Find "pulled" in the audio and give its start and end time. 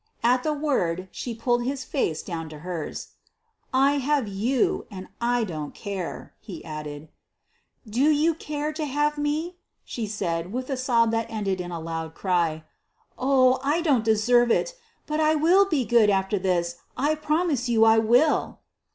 1.35-1.63